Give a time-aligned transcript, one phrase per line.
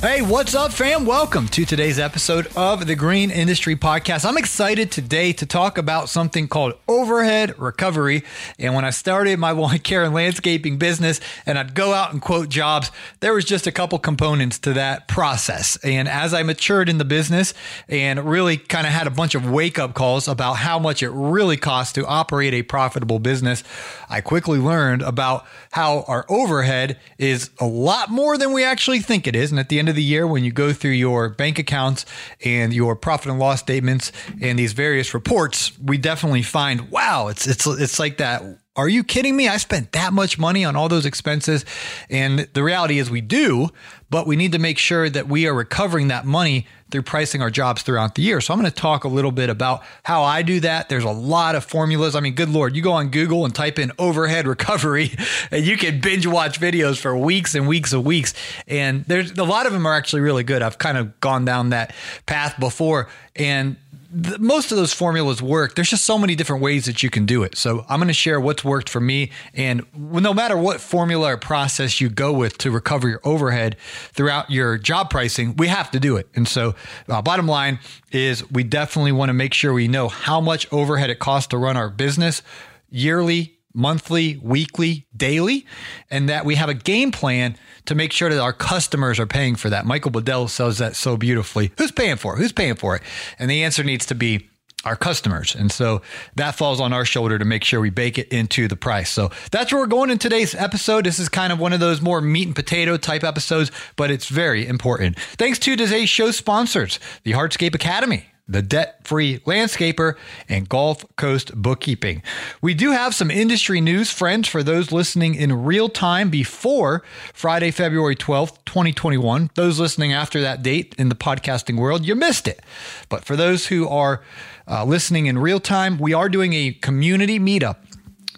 [0.00, 1.06] Hey, what's up, fam?
[1.06, 4.24] Welcome to today's episode of the Green Industry Podcast.
[4.24, 8.22] I'm excited today to talk about something called overhead recovery.
[8.60, 12.22] And when I started my lawn care and landscaping business and I'd go out and
[12.22, 15.76] quote jobs, there was just a couple components to that process.
[15.82, 17.52] And as I matured in the business
[17.88, 21.10] and really kind of had a bunch of wake up calls about how much it
[21.10, 23.64] really costs to operate a profitable business,
[24.08, 29.26] I quickly learned about how our overhead is a lot more than we actually think
[29.26, 29.50] it is.
[29.50, 32.04] And at the end end of the year, when you go through your bank accounts
[32.44, 37.46] and your profit and loss statements and these various reports, we definitely find, wow, it's
[37.46, 38.42] it's it's like that.
[38.78, 39.48] Are you kidding me?
[39.48, 41.64] I spent that much money on all those expenses.
[42.08, 43.70] And the reality is we do,
[44.08, 47.50] but we need to make sure that we are recovering that money through pricing our
[47.50, 48.40] jobs throughout the year.
[48.40, 50.88] So I'm going to talk a little bit about how I do that.
[50.88, 52.14] There's a lot of formulas.
[52.14, 55.10] I mean, good Lord, you go on Google and type in overhead recovery
[55.50, 58.32] and you can binge watch videos for weeks and weeks and weeks.
[58.68, 60.62] And there's a lot of them are actually really good.
[60.62, 61.92] I've kind of gone down that
[62.26, 63.76] path before and
[64.10, 65.74] the, most of those formulas work.
[65.74, 67.56] There's just so many different ways that you can do it.
[67.56, 69.30] So I'm going to share what's worked for me.
[69.54, 73.76] And no matter what formula or process you go with to recover your overhead
[74.12, 76.28] throughout your job pricing, we have to do it.
[76.34, 76.74] And so,
[77.08, 77.78] uh, bottom line
[78.10, 81.58] is we definitely want to make sure we know how much overhead it costs to
[81.58, 82.42] run our business
[82.90, 85.64] yearly, monthly, weekly, daily,
[86.10, 87.56] and that we have a game plan
[87.86, 89.86] to make sure that our customers are paying for that.
[89.86, 91.70] Michael Bedell says that so beautifully.
[91.78, 92.38] Who's paying for it?
[92.38, 93.02] Who's paying for it?
[93.38, 94.50] And the answer needs to be
[94.84, 95.54] our customers.
[95.54, 96.02] And so
[96.36, 99.10] that falls on our shoulder to make sure we bake it into the price.
[99.10, 101.04] So that's where we're going in today's episode.
[101.04, 104.28] This is kind of one of those more meat and potato type episodes, but it's
[104.28, 105.18] very important.
[105.18, 110.14] Thanks to today's show sponsors, the Hardscape Academy the debt free landscaper,
[110.48, 112.22] and Gulf Coast bookkeeping.
[112.62, 117.70] We do have some industry news, friends, for those listening in real time before Friday,
[117.70, 119.50] February 12th, 2021.
[119.54, 122.60] Those listening after that date in the podcasting world, you missed it.
[123.08, 124.22] But for those who are
[124.66, 127.76] uh, listening in real time, we are doing a community meetup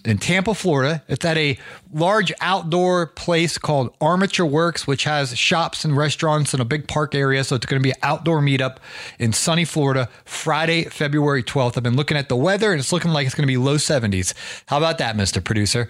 [0.05, 1.03] in Tampa, Florida.
[1.09, 1.59] It's at a
[1.93, 7.15] large outdoor place called Armature Works, which has shops and restaurants and a big park
[7.15, 7.45] area.
[7.45, 8.79] So it's going to be an outdoor meetup
[9.19, 11.77] in sunny Florida, Friday, February 12th.
[11.77, 13.77] I've been looking at the weather and it's looking like it's going to be low
[13.77, 14.35] 70s.
[14.67, 15.43] How about that, Mr.
[15.43, 15.89] Producer?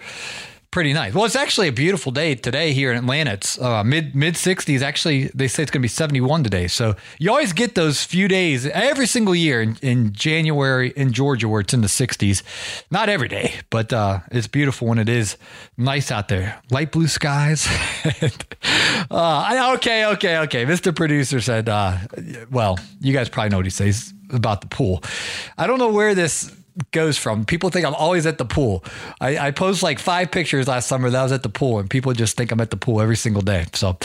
[0.71, 1.13] Pretty nice.
[1.13, 3.33] Well, it's actually a beautiful day today here in Atlanta.
[3.33, 4.81] It's uh, mid mid 60s.
[4.81, 6.67] Actually, they say it's going to be 71 today.
[6.67, 11.49] So you always get those few days every single year in, in January in Georgia
[11.49, 12.41] where it's in the 60s.
[12.89, 15.37] Not every day, but uh, it's beautiful when it is
[15.77, 16.61] nice out there.
[16.71, 17.67] Light blue skies.
[19.11, 20.65] uh, okay, okay, okay.
[20.65, 20.95] Mr.
[20.95, 21.97] Producer said, uh,
[22.49, 25.03] well, you guys probably know what he says about the pool.
[25.57, 26.55] I don't know where this
[26.91, 27.45] goes from.
[27.45, 28.83] People think I'm always at the pool.
[29.19, 31.89] I, I post like five pictures last summer that I was at the pool, and
[31.89, 33.65] people just think I'm at the pool every single day.
[33.73, 33.97] So,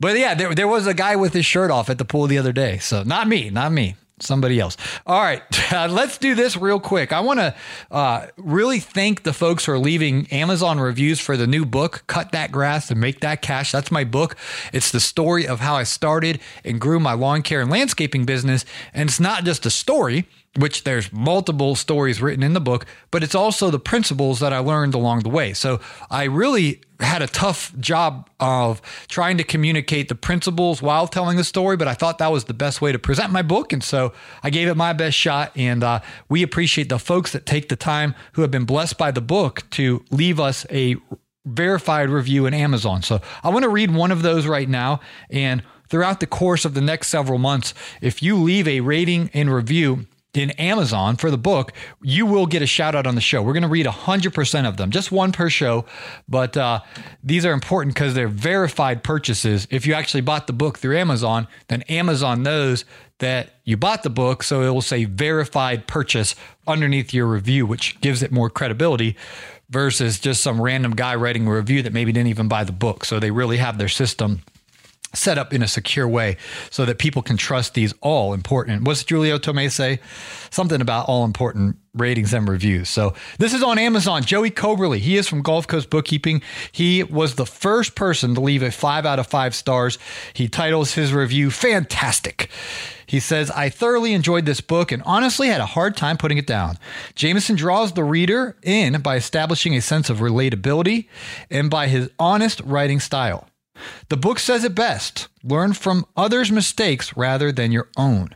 [0.00, 2.38] but yeah, there, there was a guy with his shirt off at the pool the
[2.38, 2.78] other day.
[2.78, 4.76] So, not me, not me somebody else.
[5.06, 5.42] All right,
[5.72, 7.12] uh, let's do this real quick.
[7.12, 7.54] I want to
[7.90, 12.32] uh, really thank the folks who are leaving Amazon reviews for the new book, Cut
[12.32, 13.72] That Grass and Make That Cash.
[13.72, 14.36] That's my book.
[14.72, 18.64] It's the story of how I started and grew my lawn care and landscaping business.
[18.92, 20.26] And it's not just a story,
[20.56, 24.58] which there's multiple stories written in the book, but it's also the principles that I
[24.58, 25.52] learned along the way.
[25.52, 25.80] So
[26.10, 31.44] I really had a tough job of trying to communicate the principles while telling the
[31.44, 33.72] story, but I thought that was the best way to present my book.
[33.72, 34.12] And so
[34.42, 35.52] I gave it my best shot.
[35.56, 39.10] And uh, we appreciate the folks that take the time who have been blessed by
[39.10, 40.96] the book to leave us a
[41.44, 43.02] verified review in Amazon.
[43.02, 45.00] So I want to read one of those right now.
[45.30, 49.52] And throughout the course of the next several months, if you leave a rating and
[49.52, 51.72] review, in Amazon for the book,
[52.02, 53.42] you will get a shout out on the show.
[53.42, 55.84] We're going to read 100% of them, just one per show.
[56.28, 56.80] But uh,
[57.22, 59.66] these are important because they're verified purchases.
[59.70, 62.84] If you actually bought the book through Amazon, then Amazon knows
[63.18, 64.42] that you bought the book.
[64.42, 66.34] So it will say verified purchase
[66.66, 69.16] underneath your review, which gives it more credibility
[69.70, 73.04] versus just some random guy writing a review that maybe didn't even buy the book.
[73.04, 74.42] So they really have their system
[75.14, 76.36] set up in a secure way
[76.70, 78.82] so that people can trust these all important.
[78.82, 80.00] What's Julio Tomei say?
[80.50, 82.88] Something about all important ratings and reviews.
[82.88, 84.24] So this is on Amazon.
[84.24, 86.42] Joey Coberly, he is from Gulf Coast Bookkeeping.
[86.72, 89.98] He was the first person to leave a five out of five stars.
[90.34, 92.50] He titles his review Fantastic.
[93.06, 96.46] He says, I thoroughly enjoyed this book and honestly had a hard time putting it
[96.46, 96.78] down.
[97.14, 101.06] Jameson draws the reader in by establishing a sense of relatability
[101.50, 103.46] and by his honest writing style.
[104.08, 108.34] The book says it best learn from others' mistakes rather than your own.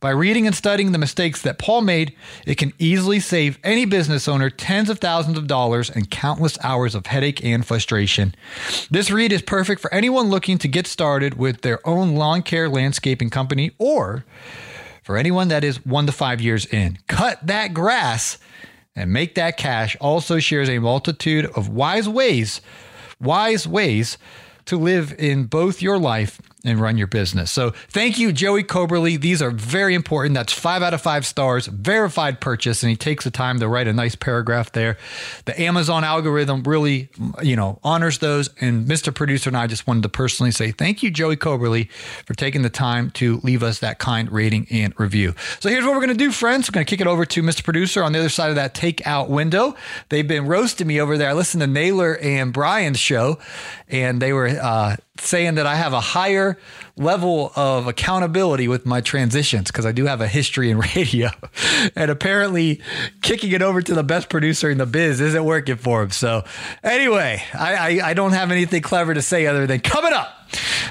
[0.00, 2.14] By reading and studying the mistakes that Paul made,
[2.46, 6.94] it can easily save any business owner tens of thousands of dollars and countless hours
[6.94, 8.34] of headache and frustration.
[8.90, 12.68] This read is perfect for anyone looking to get started with their own lawn care
[12.68, 14.24] landscaping company or
[15.02, 16.98] for anyone that is one to five years in.
[17.06, 18.38] Cut that grass
[18.94, 22.60] and make that cash also shares a multitude of wise ways,
[23.20, 24.16] wise ways
[24.66, 27.50] to live in both your life and run your business.
[27.50, 29.18] So thank you, Joey Coberly.
[29.20, 30.34] These are very important.
[30.34, 33.86] That's five out of five stars, verified purchase, and he takes the time to write
[33.86, 34.98] a nice paragraph there.
[35.44, 37.08] The Amazon algorithm really,
[37.42, 38.50] you know, honors those.
[38.60, 39.14] And Mr.
[39.14, 41.90] Producer and I just wanted to personally say thank you, Joey Coberly,
[42.26, 45.34] for taking the time to leave us that kind rating and review.
[45.60, 46.68] So here's what we're going to do, friends.
[46.68, 47.62] We're going to kick it over to Mr.
[47.62, 49.76] Producer on the other side of that takeout window.
[50.08, 51.30] They've been roasting me over there.
[51.30, 53.38] I listened to Naylor and Brian's show,
[53.88, 56.58] and they were uh, saying that I have a higher
[56.96, 61.30] level of accountability with my transitions because I do have a history in radio.
[61.94, 62.80] and apparently,
[63.22, 66.10] kicking it over to the best producer in the biz isn't working for him.
[66.10, 66.44] So,
[66.82, 70.32] anyway, I, I, I don't have anything clever to say other than coming up.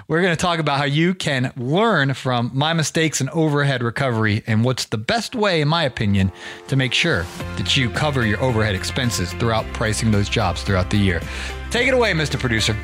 [0.08, 4.44] We're going to talk about how you can learn from my mistakes in overhead recovery
[4.46, 6.32] and what's the best way, in my opinion,
[6.68, 7.26] to make sure
[7.58, 11.22] that you cover your overhead expenses throughout pricing those jobs throughout the year.
[11.72, 12.40] Take it away, Mr.
[12.40, 12.76] Producer.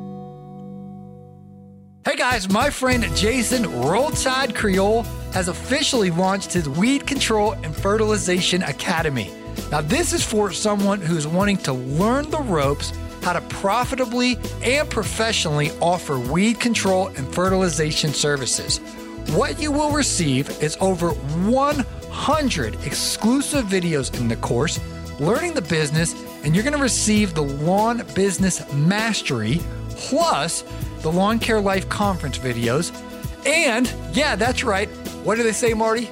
[2.08, 5.02] Hey guys, my friend Jason Roadside Creel
[5.34, 9.34] has officially launched his Weed Control and Fertilization Academy.
[9.72, 12.94] Now, this is for someone who's wanting to learn the ropes
[13.24, 18.78] how to profitably and professionally offer weed control and fertilization services.
[19.32, 24.80] What you will receive is over 100 exclusive videos in the course,
[25.20, 29.60] learning the business, and you're going to receive the Lawn Business Mastery
[29.90, 30.64] plus
[31.06, 32.92] the Lawn Care Life Conference videos.
[33.46, 34.90] And yeah, that's right.
[35.24, 36.10] What do they say, Marty?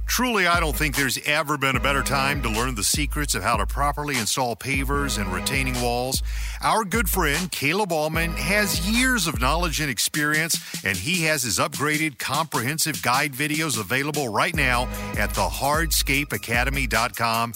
[0.05, 3.41] Truly, I don't think there's ever been a better time to learn the secrets of
[3.43, 6.21] how to properly install pavers and retaining walls.
[6.61, 11.57] Our good friend Caleb Allman has years of knowledge and experience, and he has his
[11.59, 14.83] upgraded comprehensive guide videos available right now
[15.17, 17.53] at thehardscapeacademy.com.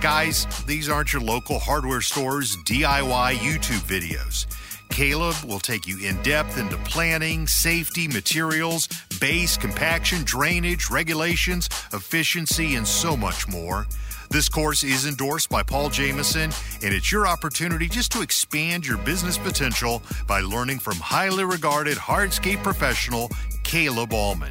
[0.00, 4.46] Guys, these aren't your local hardware stores DIY YouTube videos.
[4.90, 8.88] Caleb will take you in depth into planning, safety, materials,
[9.20, 13.86] base, compaction, drainage, regulations, efficiency, and so much more.
[14.30, 16.50] This course is endorsed by Paul Jameson,
[16.82, 21.96] and it's your opportunity just to expand your business potential by learning from highly regarded
[21.96, 23.30] hardscape professional
[23.62, 24.50] Caleb Allman.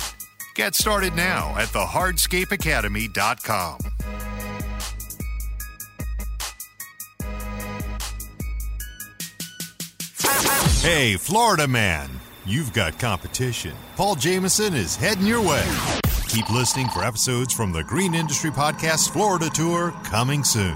[0.55, 3.79] Get started now at thehardscapeacademy.com.
[10.83, 12.09] Hey, Florida man,
[12.45, 13.73] you've got competition.
[13.95, 15.65] Paul Jameson is heading your way.
[16.27, 20.75] Keep listening for episodes from the Green Industry Podcast Florida Tour coming soon.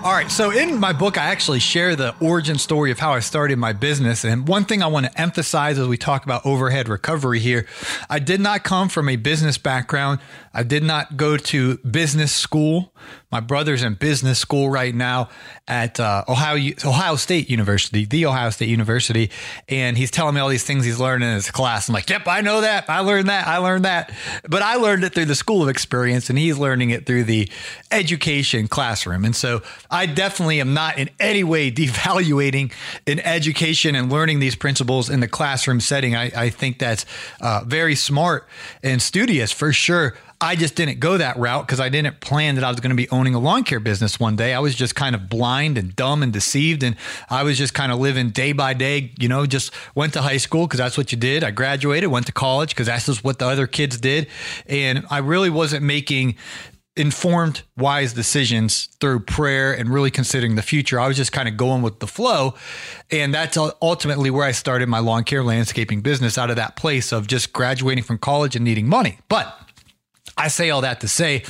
[0.00, 0.30] All right.
[0.30, 3.74] So in my book, I actually share the origin story of how I started my
[3.74, 4.24] business.
[4.24, 7.66] And one thing I want to emphasize as we talk about overhead recovery here,
[8.08, 10.20] I did not come from a business background.
[10.54, 12.94] I did not go to business school.
[13.30, 15.28] My brother's in business school right now
[15.66, 19.30] at uh, Ohio Ohio State University, the Ohio State University,
[19.68, 21.88] and he's telling me all these things he's learned in his class.
[21.88, 22.88] I'm like, "Yep, I know that.
[22.88, 23.46] I learned that.
[23.46, 24.12] I learned that."
[24.48, 27.50] But I learned it through the school of experience, and he's learning it through the
[27.90, 29.26] education classroom.
[29.26, 32.72] And so, I definitely am not in any way devaluating
[33.04, 36.16] in education and learning these principles in the classroom setting.
[36.16, 37.04] I, I think that's
[37.42, 38.48] uh, very smart
[38.82, 40.16] and studious for sure.
[40.40, 42.96] I just didn't go that route because I didn't plan that I was going to
[42.96, 44.54] be owning a lawn care business one day.
[44.54, 46.84] I was just kind of blind and dumb and deceived.
[46.84, 46.94] And
[47.28, 50.36] I was just kind of living day by day, you know, just went to high
[50.36, 51.42] school because that's what you did.
[51.42, 54.28] I graduated, went to college because that's just what the other kids did.
[54.66, 56.36] And I really wasn't making
[56.96, 61.00] informed, wise decisions through prayer and really considering the future.
[61.00, 62.54] I was just kind of going with the flow.
[63.10, 67.12] And that's ultimately where I started my lawn care landscaping business out of that place
[67.12, 69.18] of just graduating from college and needing money.
[69.28, 69.56] But
[70.38, 71.44] I say all that to say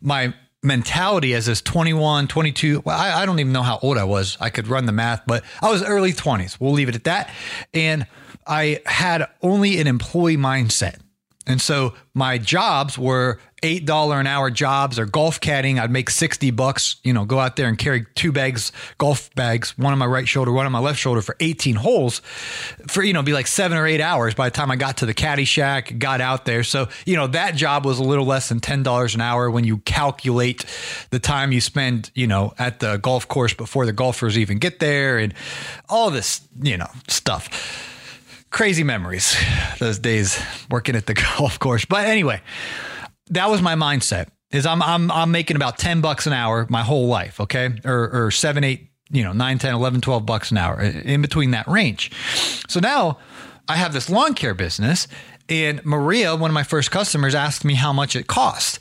[0.00, 4.04] my mentality as this 21, 22, well, I, I don't even know how old I
[4.04, 4.36] was.
[4.40, 6.58] I could run the math, but I was early 20s.
[6.60, 7.30] We'll leave it at that.
[7.74, 8.06] And
[8.46, 10.98] I had only an employee mindset.
[11.48, 15.80] And so my jobs were eight dollar an hour jobs or golf caddying.
[15.80, 16.96] I'd make sixty bucks.
[17.02, 20.28] You know, go out there and carry two bags, golf bags, one on my right
[20.28, 22.20] shoulder, one on my left shoulder for eighteen holes,
[22.86, 25.06] for you know, be like seven or eight hours by the time I got to
[25.06, 26.62] the caddy shack, got out there.
[26.62, 29.64] So you know, that job was a little less than ten dollars an hour when
[29.64, 30.66] you calculate
[31.10, 34.80] the time you spend, you know, at the golf course before the golfers even get
[34.80, 35.32] there, and
[35.88, 37.94] all this, you know, stuff
[38.50, 39.36] crazy memories
[39.78, 40.40] those days
[40.70, 41.84] working at the golf course.
[41.84, 42.40] But anyway,
[43.30, 44.28] that was my mindset.
[44.50, 47.70] Is I'm I'm I'm making about 10 bucks an hour my whole life, okay?
[47.84, 51.50] Or or 7 8, you know, 9 10 11 12 bucks an hour in between
[51.50, 52.10] that range.
[52.66, 53.18] So now
[53.68, 55.06] I have this lawn care business
[55.48, 58.80] and Maria, one of my first customers asked me how much it cost.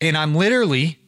[0.00, 0.98] And I'm literally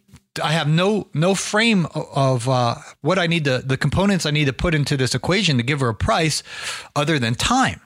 [0.42, 4.44] I have no no frame of uh, what I need to the components I need
[4.44, 6.42] to put into this equation to give her a price
[6.94, 7.80] other than time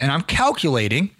[0.00, 1.10] and I'm calculating.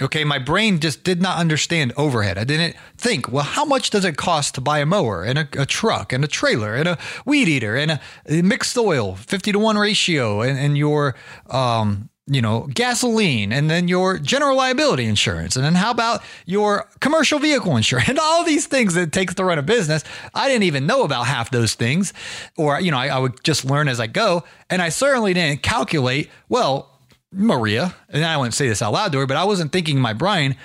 [0.00, 2.38] Okay, my brain just did not understand overhead.
[2.38, 5.48] I didn't think, well, how much does it cost to buy a mower and a,
[5.58, 8.00] a truck and a trailer and a weed eater and a,
[8.42, 11.14] mixed oil, 50 to 1 ratio, and, and your
[11.50, 15.56] um, you know, gasoline and then your general liability insurance.
[15.56, 19.34] And then how about your commercial vehicle insurance and all these things that it takes
[19.34, 20.04] to run a business.
[20.34, 22.12] I didn't even know about half those things,
[22.56, 24.44] or, you know, I, I would just learn as I go.
[24.70, 26.91] And I certainly didn't calculate, well,
[27.32, 30.12] Maria, and I wouldn't say this out loud to her, but I wasn't thinking my
[30.12, 30.56] brain,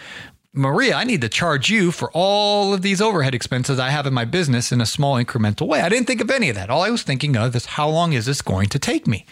[0.53, 4.13] Maria, I need to charge you for all of these overhead expenses I have in
[4.13, 5.81] my business in a small incremental way.
[5.81, 6.69] I didn't think of any of that.
[6.69, 9.25] All I was thinking of is how long is this going to take me?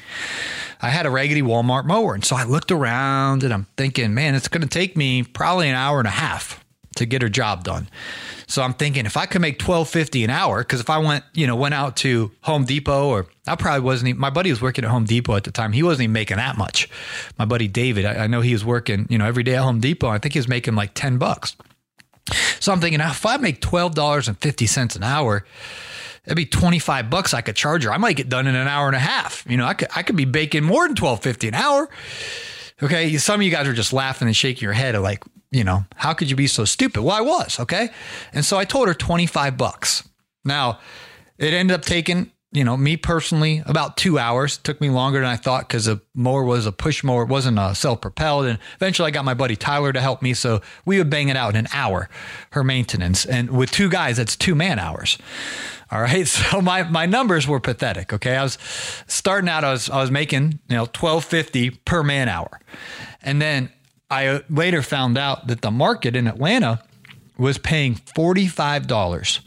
[0.82, 2.14] I had a raggedy Walmart mower.
[2.14, 5.68] And so I looked around and I'm thinking, man, it's going to take me probably
[5.68, 6.64] an hour and a half
[6.96, 7.88] to get her job done.
[8.48, 11.24] So I'm thinking if I could make twelve fifty an hour, because if I went,
[11.34, 14.10] you know, went out to Home Depot or I probably wasn't.
[14.10, 15.72] Even, my buddy was working at Home Depot at the time.
[15.72, 16.90] He wasn't even making that much.
[17.38, 19.80] My buddy David, I, I know he was working, you know, every day at Home
[19.80, 20.08] Depot.
[20.08, 21.56] I think he was making like ten bucks.
[22.60, 25.46] So I'm thinking, if I make twelve dollars and fifty cents an hour,
[26.26, 27.92] it'd be 25 bucks I could charge her.
[27.94, 29.46] I might get done in an hour and a half.
[29.48, 31.90] You know, I could I could be baking more than 12.50 an hour.
[32.82, 33.18] Okay.
[33.18, 35.24] Some of you guys are just laughing and shaking your head like,
[35.56, 37.02] you know, how could you be so stupid?
[37.02, 37.90] Well, I was, okay?
[38.34, 40.08] And so I told her 25 bucks.
[40.44, 40.80] Now,
[41.38, 44.58] it ended up taking, you know, me personally about two hours.
[44.58, 47.24] It took me longer than I thought because the mower was a push mower.
[47.24, 48.48] It wasn't uh, a self propelled.
[48.48, 50.34] And eventually I got my buddy Tyler to help me.
[50.34, 52.10] So we would bang it out in an hour,
[52.52, 53.26] her maintenance.
[53.26, 55.18] And with two guys, that's two man hours.
[55.90, 56.28] All right.
[56.52, 58.12] So my, my numbers were pathetic.
[58.12, 58.36] Okay.
[58.36, 58.58] I was
[59.08, 62.60] starting out, I was, I was making, you know, 1250 per man hour.
[63.22, 63.70] And then
[64.10, 66.84] I uh, later found out that the market in Atlanta
[67.38, 69.40] was paying $45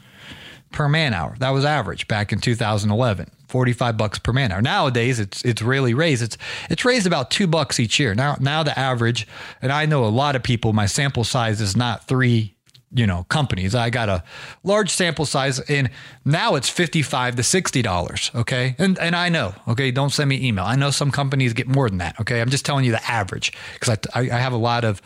[0.71, 1.35] per man hour.
[1.39, 3.31] That was average back in 2011.
[3.47, 4.61] 45 bucks per man hour.
[4.61, 6.21] Nowadays it's it's really raised.
[6.21, 6.37] It's
[6.69, 8.13] it's raised about 2 bucks each year.
[8.13, 9.27] Now now the average
[9.61, 12.55] and I know a lot of people my sample size is not 3
[12.91, 13.75] you know companies.
[13.75, 14.23] I got a
[14.63, 15.89] large sample size and
[16.25, 18.75] now it's 55 to 60 dollars okay?
[18.77, 19.91] And and i know okay?
[19.91, 20.65] Don't send me email.
[20.65, 22.41] I know some companies get more than that okay?
[22.41, 25.01] I'm just telling you the average because I, I have a lot of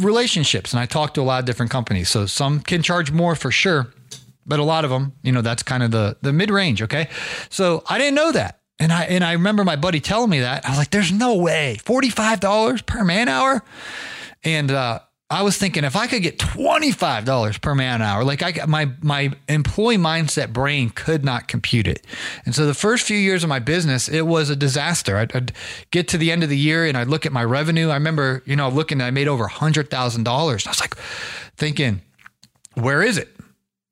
[0.00, 2.08] relationships and i talk to a lot of different companies.
[2.08, 3.92] So some can charge more for sure
[4.46, 7.08] but a lot of them you know that's kind of the the mid-range okay?
[7.50, 8.60] So i didn't know that.
[8.80, 10.66] And I and I remember my buddy telling me that.
[10.66, 13.62] I was like, "There's no way, forty five dollars per man hour,"
[14.42, 14.98] and uh,
[15.34, 19.32] I was thinking if I could get $25 per man hour, like I my my
[19.48, 22.06] employee mindset brain could not compute it.
[22.46, 25.16] And so the first few years of my business, it was a disaster.
[25.16, 25.52] I'd, I'd
[25.90, 27.88] get to the end of the year and I'd look at my revenue.
[27.88, 30.28] I remember, you know, looking, I made over $100,000.
[30.28, 30.94] I was like
[31.56, 32.02] thinking,
[32.74, 33.28] where is it?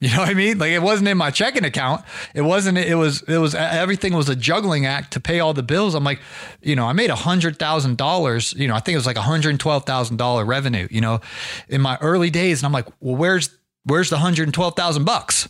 [0.02, 0.59] You know what I mean?
[0.59, 2.04] Like it wasn't in my checking account.
[2.35, 2.76] It wasn't.
[2.76, 3.23] It was.
[3.23, 3.54] It was.
[3.54, 5.94] Everything was a juggling act to pay all the bills.
[5.94, 6.18] I'm like,
[6.61, 8.52] you know, I made a hundred thousand dollars.
[8.54, 10.88] You know, I think it was like a hundred twelve thousand dollar revenue.
[10.90, 11.21] You know,
[11.68, 15.49] in my early days, and I'm like, well, where's where's the hundred twelve thousand bucks?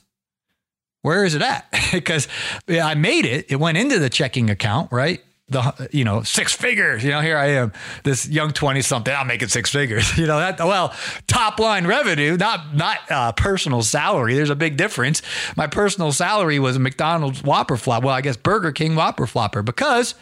[1.01, 1.65] Where is it at?
[1.93, 2.29] because
[2.69, 3.47] I made it.
[3.49, 5.23] It went into the checking account, right?
[5.53, 7.05] The you know six figures.
[7.05, 7.73] You know, here I am,
[8.05, 9.15] this young twenty something.
[9.15, 10.11] I'm making six figures.
[10.23, 10.95] You know that well,
[11.27, 14.35] top line revenue, not not uh, personal salary.
[14.35, 15.21] There's a big difference.
[15.57, 18.05] My personal salary was a McDonald's Whopper flop.
[18.05, 20.15] Well, I guess Burger King Whopper flopper because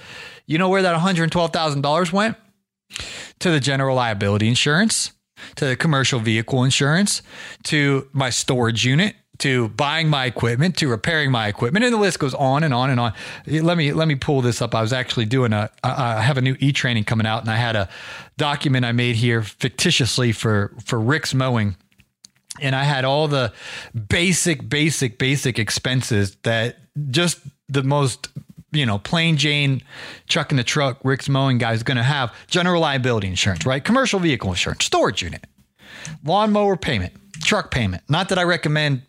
[0.47, 2.37] you know where that one hundred twelve thousand dollars went
[3.41, 5.13] to the general liability insurance.
[5.57, 7.23] To the commercial vehicle insurance,
[7.65, 12.19] to my storage unit, to buying my equipment to repairing my equipment and the list
[12.19, 13.13] goes on and on and on
[13.47, 16.41] let me let me pull this up i was actually doing a i have a
[16.41, 17.89] new e-training coming out and i had a
[18.37, 21.77] document i made here fictitiously for for rick's mowing
[22.61, 23.53] and i had all the
[24.09, 26.77] basic basic basic expenses that
[27.11, 28.29] just the most
[28.73, 29.83] you know, plain Jane
[30.29, 33.83] truck in the truck, Rick's mowing guy is going to have general liability insurance, right?
[33.83, 35.47] Commercial vehicle insurance, storage unit,
[36.25, 38.03] lawnmower payment, truck payment.
[38.09, 39.03] Not that I recommend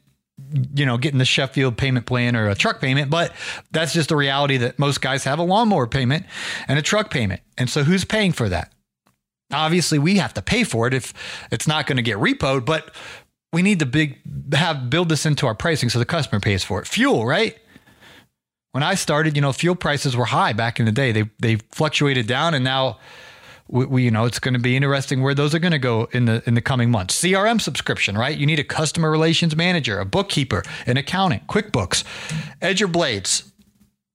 [0.73, 3.33] you know, getting the Sheffield payment plan or a truck payment, but
[3.71, 6.25] that's just the reality that most guys have a lawnmower payment
[6.67, 7.41] and a truck payment.
[7.57, 8.73] And so who's paying for that?
[9.53, 11.13] Obviously, we have to pay for it if
[11.51, 12.93] it's not going to get repoed, but
[13.53, 14.19] we need to big
[14.53, 16.87] have build this into our pricing so the customer pays for it.
[16.87, 17.57] Fuel, right?
[18.71, 21.11] When I started, you know, fuel prices were high back in the day.
[21.11, 22.99] They they fluctuated down and now
[23.71, 26.07] we, we, you know it's going to be interesting where those are going to go
[26.11, 27.19] in the in the coming months.
[27.19, 28.37] CRM subscription, right?
[28.37, 32.03] You need a customer relations manager, a bookkeeper, an accountant, QuickBooks,
[32.61, 33.51] Edger Blades,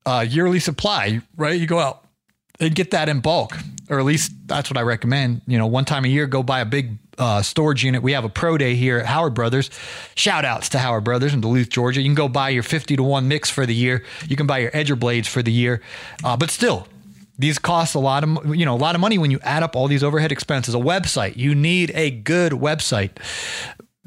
[0.05, 1.59] uh, yearly supply, right?
[1.59, 2.05] You go out
[2.61, 3.57] and get that in bulk,
[3.89, 5.43] or at least that's what I recommend.
[5.47, 8.03] You know, one time a year, go buy a big uh, storage unit.
[8.03, 9.71] We have a pro day here at Howard Brothers.
[10.15, 12.01] Shout outs to Howard Brothers in Duluth, Georgia.
[12.01, 14.05] You can go buy your 50 to 1 mix for the year.
[14.29, 15.83] You can buy your Edger blades for the year.
[16.23, 16.87] Uh, but still,
[17.39, 19.77] these cost a lot of you know a lot of money when you add up
[19.77, 20.75] all these overhead expenses.
[20.75, 23.11] A website, you need a good website.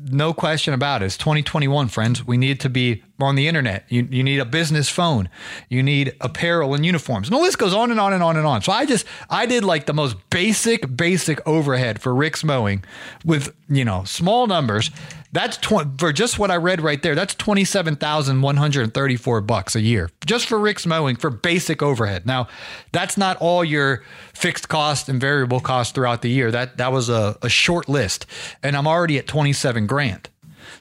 [0.02, 1.08] No question about it.
[1.08, 2.26] It's 2021, friends.
[2.26, 3.84] We need to be on the internet.
[3.90, 5.30] You, you need a business phone.
[5.68, 7.28] You need apparel and uniforms.
[7.28, 8.62] And the list goes on and on and on and on.
[8.62, 12.86] So I just, I did like the most basic, basic overhead for Rick's Mowing
[13.26, 14.90] with, you know, small numbers
[15.32, 17.14] that's tw- for just what I read right there.
[17.14, 21.16] That's twenty seven thousand one hundred thirty four bucks a year just for Rick's mowing
[21.16, 22.26] for basic overhead.
[22.26, 22.48] Now,
[22.92, 26.50] that's not all your fixed cost and variable cost throughout the year.
[26.52, 28.26] That that was a, a short list,
[28.64, 30.30] and I'm already at twenty seven grand.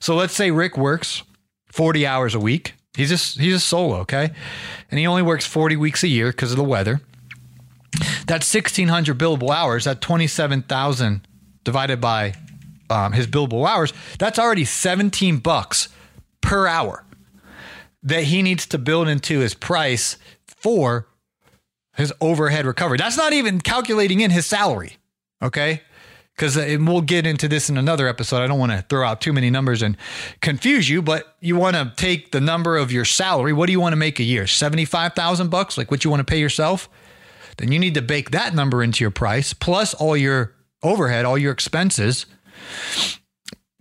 [0.01, 1.23] So let's say Rick works
[1.71, 2.75] forty hours a week.
[2.97, 4.31] He's just he's a solo, okay,
[4.91, 7.01] and he only works forty weeks a year because of the weather.
[8.27, 9.87] That's sixteen hundred billable hours.
[9.87, 11.27] At twenty seven thousand
[11.65, 12.33] divided by
[12.91, 15.89] um, his billable hours, that's already 17 bucks
[16.41, 17.05] per hour
[18.03, 21.09] that he needs to build into his price for
[21.97, 22.97] his overhead recovery.
[22.97, 24.97] That's not even calculating in his salary.
[25.43, 25.83] Okay.
[26.35, 28.43] Because we'll get into this in another episode.
[28.43, 29.97] I don't want to throw out too many numbers and
[30.41, 33.53] confuse you, but you want to take the number of your salary.
[33.53, 34.47] What do you want to make a year?
[34.47, 36.89] 75,000 bucks, like what you want to pay yourself?
[37.57, 41.37] Then you need to bake that number into your price plus all your overhead, all
[41.37, 42.27] your expenses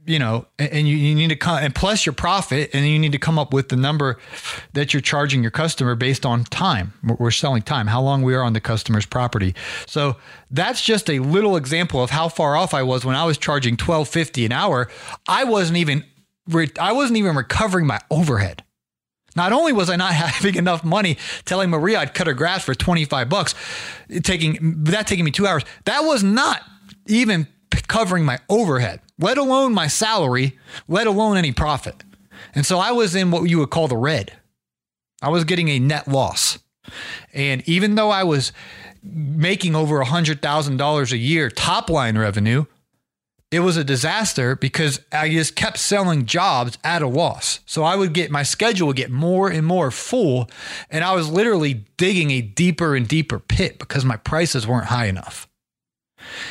[0.08, 3.12] you know, and you, you need to come and plus your profit, and you need
[3.12, 4.18] to come up with the number
[4.72, 6.94] that you're charging your customer based on time.
[7.04, 9.54] We're selling time, how long we are on the customer's property.
[9.86, 10.16] So
[10.50, 13.76] that's just a little example of how far off I was when I was charging
[13.76, 14.88] twelve fifty an hour.
[15.28, 16.06] I wasn't even
[16.80, 18.63] I wasn't even recovering my overhead.
[19.36, 22.74] Not only was I not having enough money telling Maria I'd cut her grass for
[22.74, 23.56] 25 bucks,
[24.24, 25.63] taking that taking me 2 hours.
[25.84, 26.62] That was not
[27.08, 27.48] even
[27.88, 32.04] covering my overhead, let alone my salary, let alone any profit.
[32.54, 34.34] And so I was in what you would call the red.
[35.21, 36.60] I was getting a net loss.
[37.34, 38.52] And even though I was
[39.04, 42.65] making over $100,000 a year top line revenue,
[43.50, 47.62] it was a disaster because I just kept selling jobs at a loss.
[47.65, 50.50] So I would get my schedule would get more and more full,
[50.89, 55.06] and I was literally digging a deeper and deeper pit because my prices weren't high
[55.06, 55.46] enough.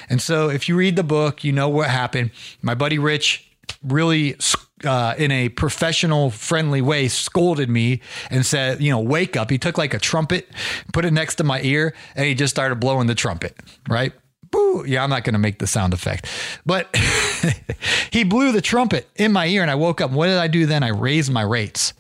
[0.09, 2.31] And so if you read the book, you know what happened.
[2.63, 3.51] My buddy Rich
[3.83, 4.37] really
[4.85, 8.01] uh, in a professional friendly way scolded me
[8.31, 10.49] and said you know wake up he took like a trumpet
[10.93, 13.57] put it next to my ear and he just started blowing the trumpet
[13.89, 14.13] right
[14.51, 14.85] Boo.
[14.87, 16.27] Yeah, I'm not going to make the sound effect.
[16.65, 16.95] But
[18.11, 20.11] he blew the trumpet in my ear and I woke up.
[20.11, 20.83] What did I do then?
[20.83, 21.93] I raised my rates.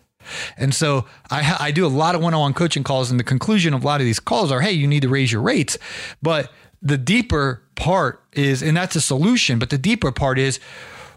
[0.56, 3.10] And so I, I do a lot of one on one coaching calls.
[3.10, 5.30] And the conclusion of a lot of these calls are hey, you need to raise
[5.30, 5.78] your rates.
[6.22, 6.50] But
[6.82, 10.60] the deeper part is, and that's a solution, but the deeper part is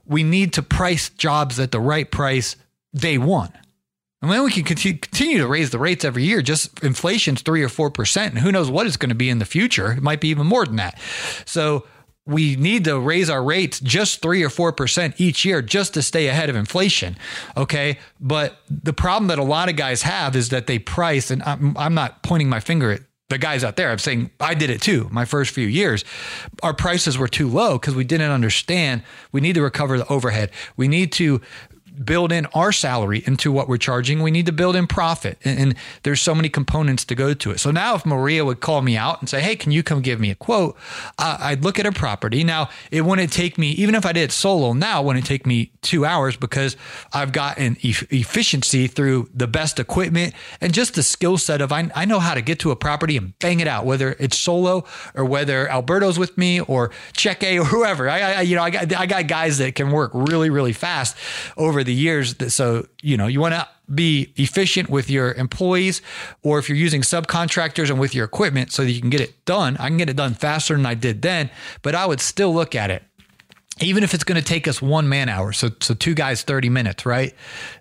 [0.05, 2.55] we need to price jobs at the right price
[2.95, 3.51] day one.
[4.21, 6.41] And then we can continue to raise the rates every year.
[6.41, 9.39] Just inflation's three or four percent, and who knows what it's going to be in
[9.39, 9.93] the future?
[9.93, 10.99] It might be even more than that.
[11.45, 11.85] So
[12.25, 16.01] we need to raise our rates just three or four percent each year just to
[16.01, 17.15] stay ahead of inflation.
[17.55, 21.41] Okay, but the problem that a lot of guys have is that they price, and
[21.43, 23.91] I'm, I'm not pointing my finger at the guys out there.
[23.91, 25.07] I'm saying I did it too.
[25.11, 26.03] My first few years,
[26.63, 29.03] our prices were too low because we didn't understand.
[29.31, 30.51] We need to recover the overhead.
[30.75, 31.41] We need to
[32.03, 34.21] build in our salary into what we're charging.
[34.21, 35.37] We need to build in profit.
[35.43, 37.59] And, and, there's so many components to go to it.
[37.59, 40.19] So now if Maria would call me out and say, Hey, can you come give
[40.19, 40.77] me a quote?
[41.17, 42.43] Uh, I'd look at a property.
[42.43, 45.71] Now it wouldn't take me, even if I did solo now, it wouldn't take me
[45.81, 46.75] two hours because
[47.13, 51.89] I've gotten e- efficiency through the best equipment and just the skill set of, I,
[51.95, 54.85] I know how to get to a property and bang it out, whether it's solo
[55.15, 58.09] or whether Alberto's with me or Cheque or whoever.
[58.09, 61.17] I, I you know, I got, I got guys that can work really, really fast
[61.57, 62.35] over the years.
[62.53, 66.01] So, you know, you want to be efficient with your employees
[66.43, 69.45] or if you're using subcontractors and with your equipment so that you can get it
[69.45, 69.77] done.
[69.77, 71.49] I can get it done faster than I did then,
[71.81, 73.03] but I would still look at it.
[73.81, 76.69] Even if it's going to take us one man hour, so so two guys 30
[76.69, 77.33] minutes, right?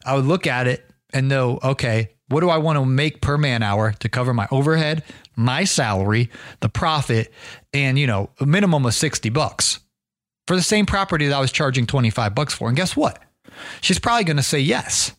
[0.04, 3.36] I would look at it and know, okay, what do I want to make per
[3.36, 5.02] man hour to cover my overhead,
[5.34, 7.32] my salary, the profit,
[7.72, 9.80] and you know, a minimum of 60 bucks
[10.46, 12.68] for the same property that I was charging 25 bucks for.
[12.68, 13.22] And guess what?
[13.80, 15.12] She's probably going to say yes.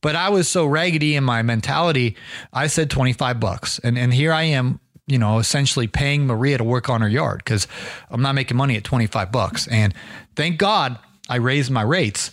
[0.00, 2.16] But I was so raggedy in my mentality,
[2.52, 3.78] I said 25 bucks.
[3.78, 7.38] And and here I am, you know, essentially paying Maria to work on her yard
[7.38, 7.66] because
[8.10, 9.66] I'm not making money at 25 bucks.
[9.68, 9.94] And
[10.36, 12.30] thank God I raised my rates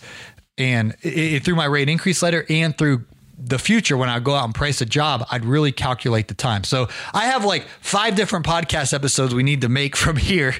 [0.58, 3.04] and it, it, through my rate increase letter and through
[3.42, 6.62] the future when I go out and price a job, I'd really calculate the time.
[6.64, 10.54] So I have like five different podcast episodes we need to make from here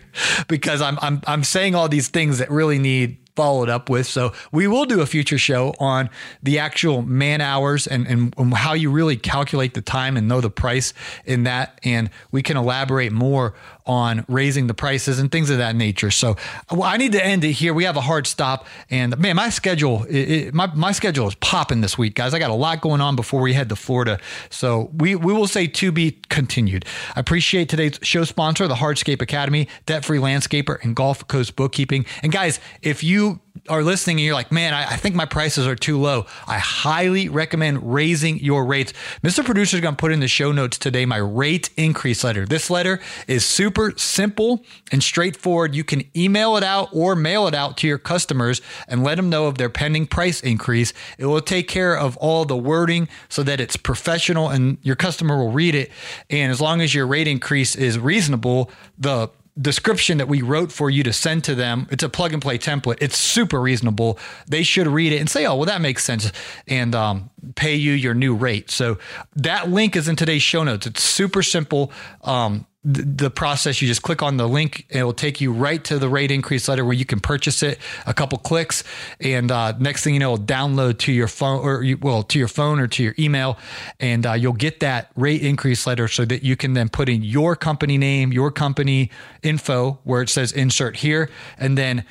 [0.48, 4.06] because I'm I'm I'm saying all these things that really need followed up with.
[4.06, 6.10] So we will do a future show on
[6.42, 10.50] the actual man hours and, and, how you really calculate the time and know the
[10.50, 10.92] price
[11.24, 11.80] in that.
[11.82, 13.54] And we can elaborate more
[13.90, 16.12] on raising the prices and things of that nature.
[16.12, 16.36] So
[16.70, 17.74] well, I need to end it here.
[17.74, 21.34] We have a hard stop, and man, my schedule, it, it, my my schedule is
[21.34, 22.32] popping this week, guys.
[22.32, 24.20] I got a lot going on before we head to Florida.
[24.48, 26.84] So we we will say to be continued.
[27.16, 32.06] I appreciate today's show sponsor, the Hardscape Academy, debt free landscaper, and Gulf Coast bookkeeping.
[32.22, 35.66] And guys, if you are listening and you're like, man, I, I, think my prices
[35.66, 38.92] are too low, I highly recommend raising your rates.
[39.22, 39.44] Mr.
[39.44, 42.46] Producer is going to put in the show notes today my rate increase letter.
[42.46, 45.74] This letter is super simple and straightforward.
[45.74, 49.30] You can email it out or mail it out to your customers and let them
[49.30, 50.92] know of their pending price increase.
[51.18, 55.36] It will take care of all the wording so that it's professional and your customer
[55.36, 55.90] will read it.
[56.28, 60.90] And as long as your rate increase is reasonable, the description that we wrote for
[60.90, 61.86] you to send to them.
[61.90, 62.98] It's a plug and play template.
[63.00, 64.18] It's super reasonable.
[64.46, 66.32] They should read it and say, "Oh, well, that makes sense,"
[66.66, 68.70] and um, pay you your new rate.
[68.70, 68.98] So
[69.36, 70.86] that link is in today's show notes.
[70.86, 71.92] It's super simple.
[72.22, 75.98] Um, the process you just click on the link it will take you right to
[75.98, 78.82] the rate increase letter where you can purchase it a couple clicks
[79.20, 82.38] and uh, next thing you know it'll download to your phone or you, well to
[82.38, 83.58] your phone or to your email
[83.98, 87.22] and uh, you'll get that rate increase letter so that you can then put in
[87.22, 89.10] your company name your company
[89.42, 92.02] info where it says insert here and then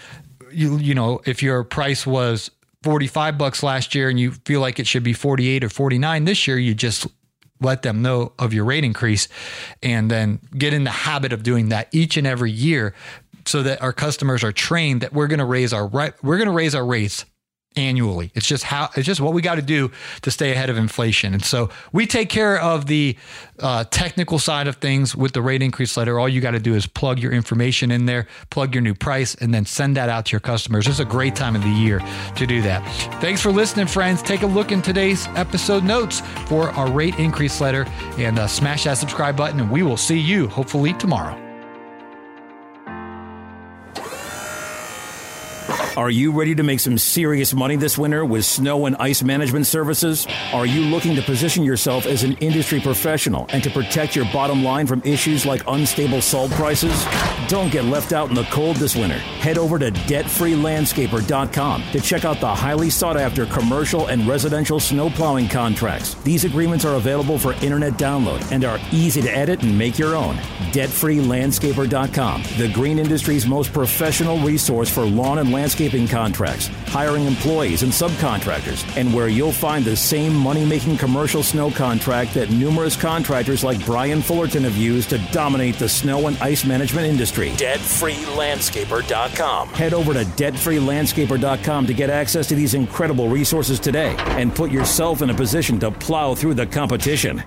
[0.52, 2.52] you you know if your price was
[2.84, 6.48] 45 bucks last year and you feel like it should be 48 or 49 this
[6.48, 7.08] year you just
[7.62, 9.28] let them know of your rate increase
[9.84, 12.94] and then get in the habit of doing that each and every year
[13.46, 16.52] so that our customers are trained that we're going to raise our we're going to
[16.52, 17.26] raise our rates
[17.80, 18.32] annually.
[18.36, 21.34] It's just how it's just what we got to do to stay ahead of inflation.
[21.34, 23.18] And so we take care of the
[23.60, 26.20] uh, technical side of things with the rate increase letter.
[26.20, 29.36] All you got to do is plug your information in there, plug your new price,
[29.36, 30.88] and then send that out to your customers.
[30.88, 32.00] It's a great time of the year
[32.36, 32.86] to do that.
[33.22, 34.22] Thanks for listening, friends.
[34.22, 37.86] Take a look in today's episode notes for our rate increase letter
[38.18, 39.60] and uh, smash that subscribe button.
[39.60, 41.49] And we will see you hopefully tomorrow.
[45.98, 49.66] Are you ready to make some serious money this winter with snow and ice management
[49.66, 50.28] services?
[50.54, 54.64] Are you looking to position yourself as an industry professional and to protect your bottom
[54.64, 57.06] line from issues like unstable salt prices?
[57.48, 59.18] Don't get left out in the cold this winter.
[59.18, 65.10] Head over to debtfreelandscaper.com to check out the highly sought after commercial and residential snow
[65.10, 66.14] plowing contracts.
[66.24, 70.16] These agreements are available for internet download and are easy to edit and make your
[70.16, 70.36] own.
[70.72, 77.84] Debtfreelandscaper.com, the green industry's most professional resource for lawn and landscape landscaping contracts, hiring employees
[77.84, 82.98] and subcontractors, and where you'll find the same money making commercial snow contract that numerous
[82.98, 87.52] contractors like Brian Fullerton have used to dominate the snow and ice management industry.
[87.52, 89.70] DebtFreeLandscaper.com.
[89.70, 95.22] Head over to DebtFreeLandscaper.com to get access to these incredible resources today and put yourself
[95.22, 97.42] in a position to plow through the competition.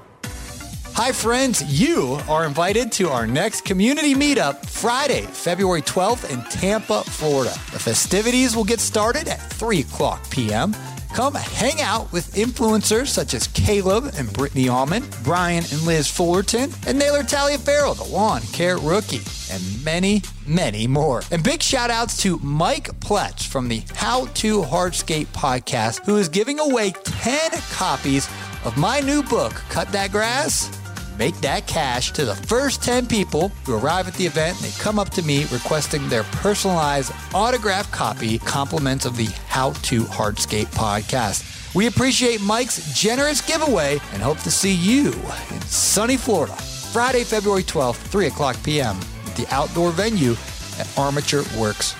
[0.95, 1.65] Hi, friends.
[1.65, 7.53] You are invited to our next community meetup Friday, February 12th in Tampa, Florida.
[7.73, 10.77] The festivities will get started at 3 o'clock p.m.
[11.15, 16.71] Come hang out with influencers such as Caleb and Brittany Almond, Brian and Liz Fullerton,
[16.87, 21.23] and Naylor Taliaferro, the lawn care rookie, and many, many more.
[21.31, 26.29] And big shout outs to Mike Pletz from the How to Hardscape podcast, who is
[26.29, 28.29] giving away 10 copies
[28.65, 30.82] of my new book, Cut That Grass
[31.19, 34.57] make that cash to the first 10 people who arrive at the event.
[34.57, 39.73] and They come up to me requesting their personalized autographed copy, compliments of the How
[39.73, 41.75] to Hardscape podcast.
[41.75, 45.13] We appreciate Mike's generous giveaway and hope to see you
[45.51, 48.97] in sunny Florida, Friday, February 12th, 3 o'clock p.m.
[49.27, 50.33] at the outdoor venue
[50.79, 51.95] at Armature Works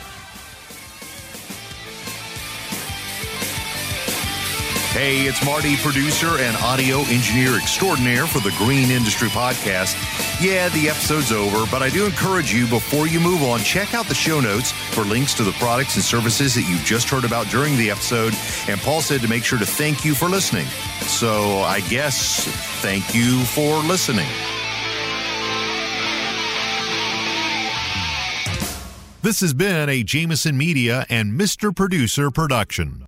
[4.93, 9.97] Hey, it's Marty, producer and audio engineer extraordinaire for the Green Industry Podcast.
[10.39, 14.05] Yeah, the episode's over, but I do encourage you before you move on, check out
[14.05, 17.47] the show notes for links to the products and services that you've just heard about
[17.47, 18.35] during the episode.
[18.69, 20.67] And Paul said to make sure to thank you for listening.
[21.07, 22.45] So I guess
[22.83, 24.29] thank you for listening.
[29.23, 31.75] This has been a Jameson Media and Mr.
[31.75, 33.07] Producer production.